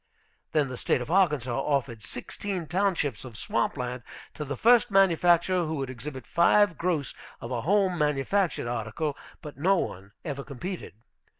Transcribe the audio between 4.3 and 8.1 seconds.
to the first manufacturer who would exhibit five gross of a home